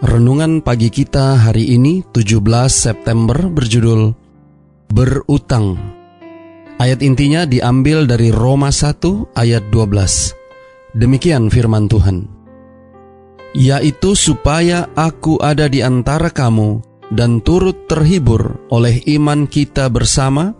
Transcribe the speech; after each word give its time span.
Renungan 0.00 0.64
pagi 0.64 0.88
kita 0.88 1.36
hari 1.36 1.76
ini 1.76 2.00
17 2.00 2.40
September 2.72 3.36
berjudul 3.36 4.16
Berutang. 4.88 5.76
Ayat 6.80 7.04
intinya 7.04 7.44
diambil 7.44 8.08
dari 8.08 8.32
Roma 8.32 8.72
1 8.72 9.36
ayat 9.36 9.68
12. 9.68 10.96
Demikian 10.96 11.52
firman 11.52 11.84
Tuhan. 11.84 12.24
Yaitu 13.52 14.16
supaya 14.16 14.88
aku 14.96 15.36
ada 15.36 15.68
di 15.68 15.84
antara 15.84 16.32
kamu 16.32 16.80
dan 17.12 17.44
turut 17.44 17.84
terhibur 17.84 18.56
oleh 18.72 19.04
iman 19.20 19.44
kita 19.44 19.92
bersama, 19.92 20.56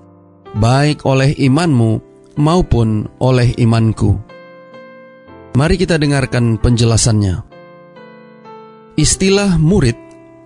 baik 0.52 1.08
oleh 1.08 1.32
imanmu 1.32 1.96
maupun 2.36 3.08
oleh 3.16 3.56
imanku. 3.56 4.20
Mari 5.56 5.80
kita 5.80 5.96
dengarkan 5.96 6.60
penjelasannya. 6.60 7.49
Istilah 9.00 9.56
murid 9.56 9.96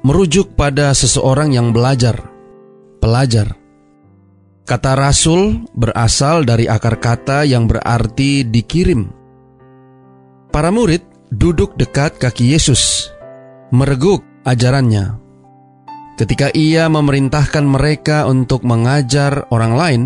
merujuk 0.07 0.55
pada 0.55 0.95
seseorang 0.95 1.59
yang 1.59 1.75
belajar, 1.75 2.23
pelajar. 3.03 3.59
Kata 4.63 4.95
rasul 4.95 5.67
berasal 5.75 6.47
dari 6.47 6.71
akar 6.71 7.03
kata 7.03 7.43
yang 7.43 7.67
berarti 7.67 8.47
dikirim. 8.47 9.11
Para 10.55 10.71
murid 10.71 11.03
duduk 11.35 11.75
dekat 11.75 12.15
kaki 12.23 12.55
Yesus, 12.55 13.11
mereguk 13.75 14.23
ajarannya. 14.47 15.19
Ketika 16.15 16.55
ia 16.55 16.87
memerintahkan 16.87 17.67
mereka 17.67 18.31
untuk 18.31 18.63
mengajar 18.63 19.51
orang 19.51 19.75
lain, 19.75 20.03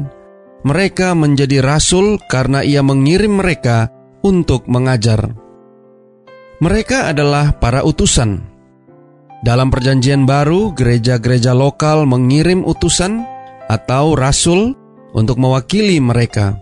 mereka 0.65 1.13
menjadi 1.13 1.61
rasul 1.61 2.17
karena 2.33 2.65
ia 2.65 2.81
mengirim 2.81 3.45
mereka 3.45 3.93
untuk 4.25 4.65
mengajar. 4.73 5.37
Mereka 6.59 7.15
adalah 7.15 7.55
para 7.55 7.87
utusan. 7.87 8.43
Dalam 9.47 9.71
Perjanjian 9.71 10.27
Baru, 10.27 10.75
gereja-gereja 10.75 11.55
lokal 11.55 12.03
mengirim 12.03 12.67
utusan 12.67 13.23
atau 13.71 14.19
rasul 14.19 14.75
untuk 15.15 15.39
mewakili 15.39 16.03
mereka. 16.03 16.59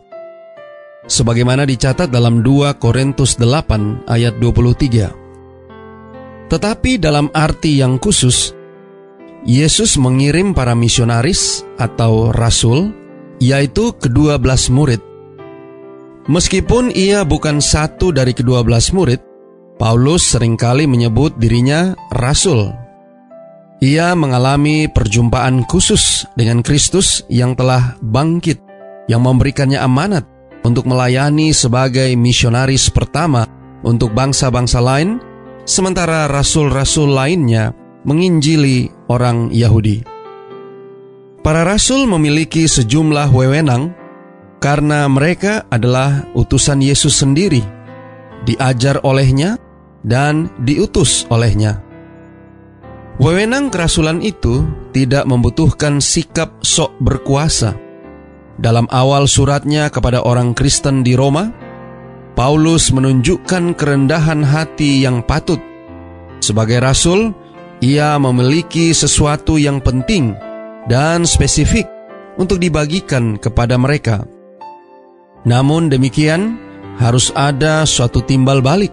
Sebagaimana 1.08 1.64
dicatat 1.64 2.12
dalam 2.12 2.44
2 2.44 2.76
Korintus 2.76 3.40
8 3.40 4.04
ayat 4.04 4.36
23. 4.36 6.52
Tetapi 6.52 7.00
dalam 7.00 7.32
arti 7.32 7.80
yang 7.80 7.96
khusus, 7.96 8.52
Yesus 9.48 9.96
mengirim 9.96 10.52
para 10.52 10.76
misionaris 10.76 11.64
atau 11.80 12.36
rasul, 12.36 12.92
yaitu 13.40 13.96
kedua 13.96 14.36
belas 14.36 14.68
murid. 14.68 15.00
Meskipun 16.28 16.92
ia 16.92 17.24
bukan 17.24 17.64
satu 17.64 18.12
dari 18.12 18.36
kedua 18.36 18.60
belas 18.60 18.92
murid, 18.92 19.24
Paulus 19.76 20.24
sering 20.24 20.56
kali 20.56 20.88
menyebut 20.88 21.36
dirinya 21.36 21.92
rasul. 22.08 22.72
Ia 23.84 24.16
mengalami 24.16 24.88
perjumpaan 24.88 25.68
khusus 25.68 26.24
dengan 26.32 26.64
Kristus 26.64 27.28
yang 27.28 27.52
telah 27.52 28.00
bangkit, 28.00 28.56
yang 29.04 29.20
memberikannya 29.20 29.76
amanat 29.76 30.24
untuk 30.64 30.88
melayani 30.88 31.52
sebagai 31.52 32.08
misionaris 32.16 32.88
pertama 32.88 33.44
untuk 33.84 34.16
bangsa-bangsa 34.16 34.80
lain, 34.80 35.20
sementara 35.68 36.24
rasul-rasul 36.24 37.12
lainnya 37.12 37.76
menginjili 38.08 38.88
orang 39.12 39.52
Yahudi. 39.52 40.00
Para 41.44 41.68
rasul 41.68 42.08
memiliki 42.08 42.64
sejumlah 42.64 43.28
wewenang 43.28 43.92
karena 44.56 45.04
mereka 45.04 45.68
adalah 45.68 46.24
utusan 46.32 46.80
Yesus 46.80 47.20
sendiri, 47.20 47.60
diajar 48.48 49.04
olehnya 49.04 49.60
dan 50.06 50.48
diutus 50.62 51.26
olehnya. 51.28 51.82
Wewenang 53.18 53.74
kerasulan 53.74 54.22
itu 54.22 54.62
tidak 54.94 55.26
membutuhkan 55.26 55.98
sikap 55.98 56.62
sok 56.62 56.94
berkuasa. 57.02 57.74
Dalam 58.56 58.88
awal 58.88 59.28
suratnya 59.28 59.90
kepada 59.92 60.22
orang 60.24 60.56
Kristen 60.56 61.04
di 61.04 61.18
Roma, 61.18 61.50
Paulus 62.36 62.92
menunjukkan 62.92 63.76
kerendahan 63.76 64.44
hati 64.44 65.04
yang 65.04 65.24
patut. 65.24 65.60
Sebagai 66.40 66.80
rasul, 66.80 67.32
ia 67.80 68.16
memiliki 68.20 68.92
sesuatu 68.92 69.60
yang 69.60 69.80
penting 69.80 70.36
dan 70.88 71.24
spesifik 71.28 71.88
untuk 72.36 72.60
dibagikan 72.60 73.40
kepada 73.40 73.80
mereka. 73.80 74.24
Namun 75.48 75.88
demikian, 75.88 76.60
harus 76.96 77.32
ada 77.36 77.84
suatu 77.84 78.24
timbal 78.24 78.64
balik 78.64 78.92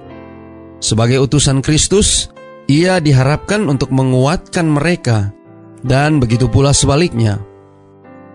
sebagai 0.83 1.23
utusan 1.23 1.63
Kristus, 1.63 2.27
ia 2.67 2.99
diharapkan 2.99 3.63
untuk 3.71 3.95
menguatkan 3.95 4.67
mereka, 4.67 5.31
dan 5.79 6.19
begitu 6.19 6.51
pula 6.51 6.75
sebaliknya. 6.75 7.39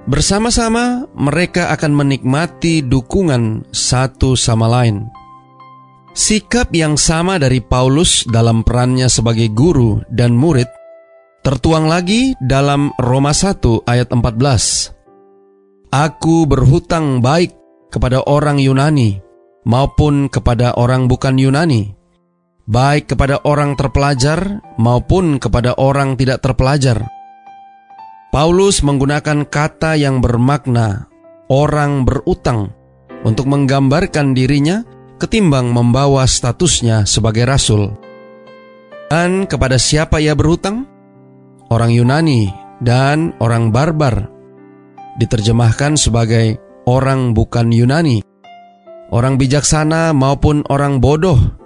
Bersama-sama, 0.08 1.04
mereka 1.12 1.68
akan 1.76 1.92
menikmati 1.92 2.80
dukungan 2.80 3.68
satu 3.68 4.32
sama 4.32 4.64
lain. 4.64 5.04
Sikap 6.16 6.72
yang 6.72 6.96
sama 6.96 7.36
dari 7.36 7.60
Paulus 7.60 8.24
dalam 8.24 8.64
perannya 8.64 9.12
sebagai 9.12 9.52
guru 9.52 10.00
dan 10.08 10.32
murid 10.32 10.66
tertuang 11.44 11.86
lagi 11.86 12.32
dalam 12.40 12.90
Roma 12.96 13.36
1 13.36 13.84
ayat 13.86 14.08
14. 14.10 15.92
Aku 15.92 16.48
berhutang 16.48 17.20
baik 17.20 17.52
kepada 17.92 18.24
orang 18.24 18.58
Yunani 18.58 19.20
maupun 19.68 20.32
kepada 20.32 20.74
orang 20.74 21.06
bukan 21.06 21.36
Yunani 21.36 21.97
baik 22.68 23.16
kepada 23.16 23.40
orang 23.48 23.72
terpelajar 23.80 24.60
maupun 24.76 25.40
kepada 25.40 25.72
orang 25.80 26.20
tidak 26.20 26.44
terpelajar. 26.44 27.08
Paulus 28.28 28.84
menggunakan 28.84 29.48
kata 29.48 29.96
yang 29.96 30.20
bermakna 30.20 31.08
orang 31.48 32.04
berutang 32.04 32.76
untuk 33.24 33.48
menggambarkan 33.48 34.36
dirinya 34.36 34.84
ketimbang 35.16 35.72
membawa 35.72 36.28
statusnya 36.28 37.08
sebagai 37.08 37.48
rasul. 37.48 37.96
Dan 39.08 39.48
kepada 39.48 39.80
siapa 39.80 40.20
ia 40.20 40.36
berhutang? 40.36 40.84
Orang 41.72 41.88
Yunani 41.88 42.52
dan 42.84 43.32
orang 43.40 43.72
barbar. 43.72 44.28
Diterjemahkan 45.16 45.96
sebagai 45.96 46.60
orang 46.84 47.32
bukan 47.32 47.72
Yunani, 47.72 48.20
orang 49.08 49.40
bijaksana 49.40 50.12
maupun 50.12 50.62
orang 50.68 51.00
bodoh 51.02 51.58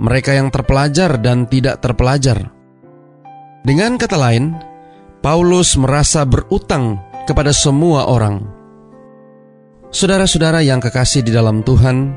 mereka 0.00 0.32
yang 0.32 0.48
terpelajar 0.48 1.20
dan 1.20 1.44
tidak 1.44 1.84
terpelajar. 1.84 2.48
Dengan 3.60 4.00
kata 4.00 4.16
lain, 4.16 4.56
Paulus 5.20 5.76
merasa 5.76 6.24
berutang 6.24 6.96
kepada 7.28 7.52
semua 7.52 8.08
orang. 8.08 8.40
Saudara-saudara 9.92 10.64
yang 10.64 10.80
kekasih 10.80 11.20
di 11.20 11.28
dalam 11.28 11.60
Tuhan, 11.60 12.16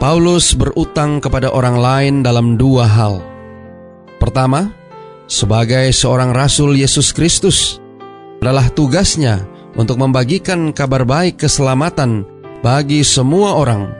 Paulus 0.00 0.56
berutang 0.56 1.20
kepada 1.20 1.52
orang 1.52 1.76
lain 1.76 2.14
dalam 2.24 2.56
dua 2.56 2.88
hal. 2.88 3.20
Pertama, 4.16 4.72
sebagai 5.28 5.92
seorang 5.92 6.32
rasul 6.32 6.72
Yesus 6.72 7.12
Kristus, 7.12 7.76
adalah 8.40 8.70
tugasnya 8.72 9.44
untuk 9.76 10.00
membagikan 10.00 10.72
kabar 10.72 11.04
baik 11.04 11.42
keselamatan 11.42 12.24
bagi 12.62 13.02
semua 13.02 13.58
orang 13.58 13.97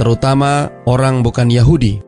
terutama 0.00 0.72
orang 0.88 1.20
bukan 1.20 1.52
Yahudi. 1.52 2.00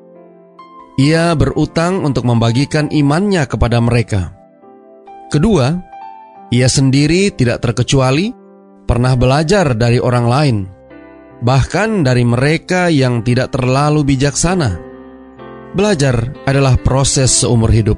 Ia 0.96 1.36
berutang 1.36 2.00
untuk 2.08 2.24
membagikan 2.24 2.88
imannya 2.88 3.44
kepada 3.44 3.84
mereka. 3.84 4.32
Kedua, 5.28 5.76
ia 6.48 6.68
sendiri 6.72 7.28
tidak 7.32 7.60
terkecuali 7.60 8.32
pernah 8.88 9.12
belajar 9.16 9.76
dari 9.76 10.00
orang 10.00 10.26
lain, 10.28 10.56
bahkan 11.44 12.04
dari 12.04 12.24
mereka 12.24 12.88
yang 12.88 13.20
tidak 13.24 13.52
terlalu 13.52 14.04
bijaksana. 14.04 14.76
Belajar 15.72 16.36
adalah 16.44 16.76
proses 16.76 17.32
seumur 17.32 17.72
hidup. 17.72 17.96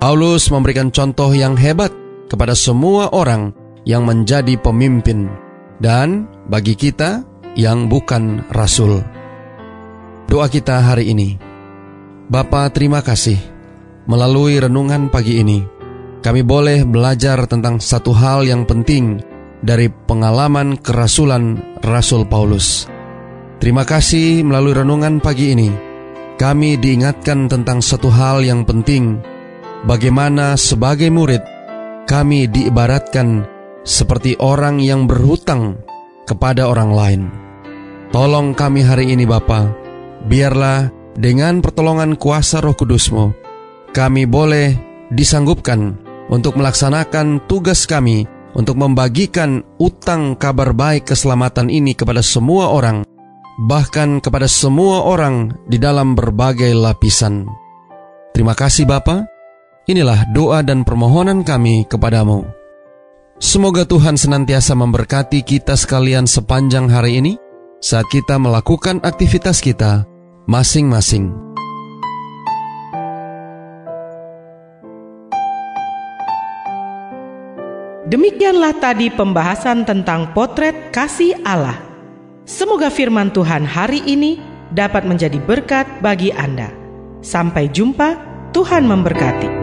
Paulus 0.00 0.52
memberikan 0.52 0.92
contoh 0.92 1.32
yang 1.32 1.56
hebat 1.56 1.92
kepada 2.28 2.52
semua 2.52 3.08
orang 3.12 3.56
yang 3.88 4.04
menjadi 4.04 4.60
pemimpin, 4.60 5.32
dan 5.80 6.28
bagi 6.52 6.76
kita, 6.76 7.24
yang 7.60 7.92
bukan 7.92 8.48
rasul. 8.48 9.04
Doa 10.24 10.48
kita 10.48 10.80
hari 10.80 11.12
ini. 11.12 11.36
Bapa 12.32 12.72
terima 12.72 13.04
kasih 13.04 13.36
melalui 14.08 14.56
renungan 14.56 15.12
pagi 15.12 15.44
ini. 15.44 15.60
kami 16.20 16.44
boleh 16.44 16.84
belajar 16.84 17.48
tentang 17.48 17.80
satu 17.80 18.12
hal 18.12 18.44
yang 18.44 18.68
penting 18.68 19.24
dari 19.64 19.88
pengalaman 19.88 20.76
kerasulan 20.76 21.76
Rasul 21.80 22.28
Paulus. 22.28 22.84
Terima 23.56 23.88
kasih 23.88 24.44
melalui 24.44 24.76
renungan 24.76 25.16
pagi 25.24 25.56
ini. 25.56 25.72
Kami 26.36 26.76
diingatkan 26.76 27.48
tentang 27.48 27.80
satu 27.80 28.12
hal 28.12 28.44
yang 28.44 28.68
penting, 28.68 29.16
bagaimana 29.88 30.60
sebagai 30.60 31.08
murid 31.08 31.40
kami 32.04 32.48
diibaratkan 32.48 33.44
seperti 33.84 34.36
orang 34.40 34.76
yang 34.76 35.08
berhutang 35.08 35.80
kepada 36.28 36.68
orang 36.68 36.90
lain. 36.92 37.39
Tolong 38.10 38.58
kami 38.58 38.82
hari 38.82 39.14
ini 39.14 39.22
Bapa, 39.22 39.70
biarlah 40.26 40.90
dengan 41.14 41.62
pertolongan 41.62 42.18
kuasa 42.18 42.58
roh 42.58 42.74
kudusmu, 42.74 43.30
kami 43.94 44.26
boleh 44.26 44.74
disanggupkan 45.14 45.94
untuk 46.26 46.58
melaksanakan 46.58 47.46
tugas 47.46 47.86
kami 47.86 48.26
untuk 48.58 48.82
membagikan 48.82 49.62
utang 49.78 50.34
kabar 50.34 50.74
baik 50.74 51.06
keselamatan 51.06 51.70
ini 51.70 51.94
kepada 51.94 52.18
semua 52.18 52.74
orang, 52.74 53.06
bahkan 53.62 54.18
kepada 54.18 54.50
semua 54.50 55.06
orang 55.06 55.54
di 55.70 55.78
dalam 55.78 56.18
berbagai 56.18 56.74
lapisan. 56.74 57.46
Terima 58.34 58.58
kasih 58.58 58.90
Bapa. 58.90 59.22
Inilah 59.86 60.34
doa 60.34 60.66
dan 60.66 60.82
permohonan 60.82 61.46
kami 61.46 61.86
kepadamu. 61.86 62.42
Semoga 63.38 63.86
Tuhan 63.86 64.18
senantiasa 64.18 64.74
memberkati 64.74 65.46
kita 65.46 65.78
sekalian 65.78 66.26
sepanjang 66.26 66.90
hari 66.90 67.22
ini 67.22 67.38
saat 67.80 68.04
kita 68.12 68.36
melakukan 68.36 69.00
aktivitas 69.00 69.64
kita 69.64 70.04
masing-masing. 70.44 71.32
Demikianlah 78.10 78.76
tadi 78.76 79.08
pembahasan 79.08 79.88
tentang 79.88 80.34
potret 80.36 80.92
kasih 80.92 81.40
Allah. 81.46 81.78
Semoga 82.44 82.90
firman 82.90 83.30
Tuhan 83.32 83.64
hari 83.64 84.02
ini 84.04 84.42
dapat 84.74 85.06
menjadi 85.06 85.38
berkat 85.40 85.86
bagi 86.02 86.34
Anda. 86.34 86.68
Sampai 87.22 87.70
jumpa, 87.70 88.18
Tuhan 88.50 88.82
memberkati. 88.84 89.59